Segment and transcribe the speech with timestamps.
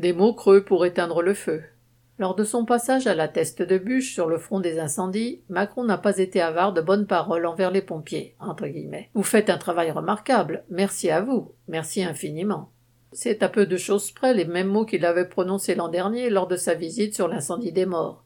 [0.00, 1.62] Des mots creux pour éteindre le feu.
[2.18, 5.84] Lors de son passage à la teste de bûche sur le front des incendies, Macron
[5.84, 8.34] n'a pas été avare de bonnes paroles envers les pompiers.
[9.12, 10.64] Vous faites un travail remarquable.
[10.70, 11.52] Merci à vous.
[11.68, 12.70] Merci infiniment.
[13.12, 16.46] C'est à peu de choses près les mêmes mots qu'il avait prononcés l'an dernier lors
[16.46, 18.24] de sa visite sur l'incendie des morts.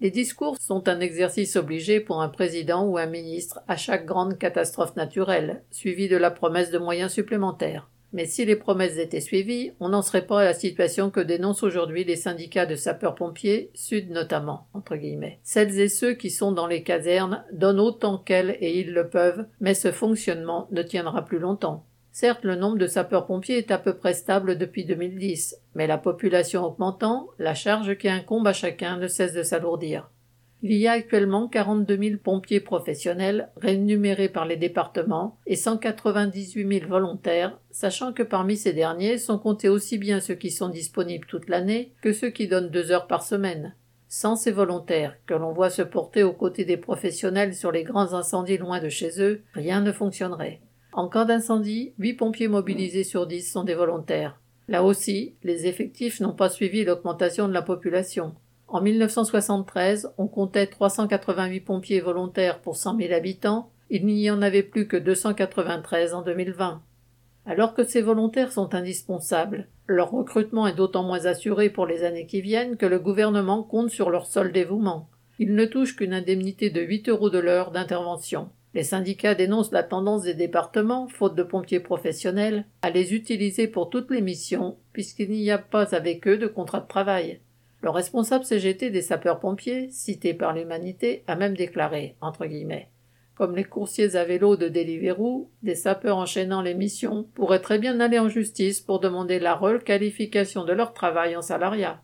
[0.00, 4.38] Les discours sont un exercice obligé pour un président ou un ministre à chaque grande
[4.38, 7.91] catastrophe naturelle, suivi de la promesse de moyens supplémentaires.
[8.12, 11.62] Mais si les promesses étaient suivies, on n'en serait pas à la situation que dénoncent
[11.62, 15.40] aujourd'hui les syndicats de sapeurs-pompiers, Sud notamment, entre guillemets.
[15.42, 19.46] Celles et ceux qui sont dans les casernes donnent autant qu'elles et ils le peuvent,
[19.60, 21.86] mais ce fonctionnement ne tiendra plus longtemps.
[22.10, 26.62] Certes, le nombre de sapeurs-pompiers est à peu près stable depuis 2010, mais la population
[26.62, 30.10] augmentant, la charge qui incombe à chacun ne cesse de s'alourdir.
[30.64, 36.88] Il y a actuellement 42 000 pompiers professionnels rémunérés par les départements et 198 000
[36.88, 41.48] volontaires, sachant que parmi ces derniers sont comptés aussi bien ceux qui sont disponibles toute
[41.48, 43.74] l'année que ceux qui donnent deux heures par semaine.
[44.06, 48.14] Sans ces volontaires, que l'on voit se porter aux côtés des professionnels sur les grands
[48.14, 50.60] incendies loin de chez eux, rien ne fonctionnerait.
[50.92, 54.38] En cas d'incendie, huit pompiers mobilisés sur dix sont des volontaires.
[54.68, 58.36] Là aussi, les effectifs n'ont pas suivi l'augmentation de la population.
[58.72, 64.62] En 1973, on comptait 388 pompiers volontaires pour 100 000 habitants, il n'y en avait
[64.62, 66.80] plus que 293 en 2020.
[67.44, 72.24] Alors que ces volontaires sont indispensables, leur recrutement est d'autant moins assuré pour les années
[72.24, 75.10] qui viennent que le gouvernement compte sur leur seul dévouement.
[75.38, 78.48] Ils ne touchent qu'une indemnité de 8 euros de l'heure d'intervention.
[78.72, 83.90] Les syndicats dénoncent la tendance des départements, faute de pompiers professionnels, à les utiliser pour
[83.90, 87.40] toutes les missions, puisqu'il n'y a pas avec eux de contrat de travail.
[87.82, 92.88] Le responsable CGT des sapeurs-pompiers, cité par l'Humanité, a même déclaré, entre guillemets,
[93.34, 97.98] comme les coursiers à vélo de Deliveroo, des sapeurs enchaînant les missions pourraient très bien
[97.98, 102.02] aller en justice pour demander la requalification de leur travail en salariat.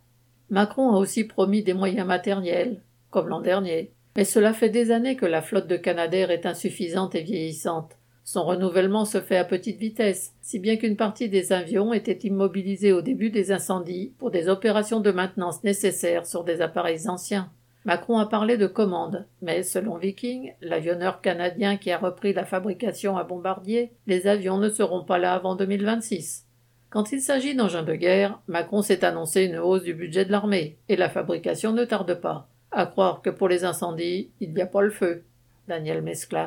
[0.50, 3.92] Macron a aussi promis des moyens matériels, comme l'an dernier.
[4.16, 7.98] Mais cela fait des années que la flotte de Canadair est insuffisante et vieillissante.
[8.30, 12.92] Son renouvellement se fait à petite vitesse, si bien qu'une partie des avions était immobilisée
[12.92, 17.50] au début des incendies pour des opérations de maintenance nécessaires sur des appareils anciens.
[17.86, 23.16] Macron a parlé de commandes, mais selon Viking, l'avionneur canadien qui a repris la fabrication
[23.16, 26.44] à Bombardier, les avions ne seront pas là avant 2026.
[26.90, 30.76] Quand il s'agit d'engins de guerre, Macron s'est annoncé une hausse du budget de l'armée,
[30.90, 32.46] et la fabrication ne tarde pas.
[32.72, 35.24] À croire que pour les incendies, il n'y a pas le feu.
[35.66, 36.46] Daniel Mescla.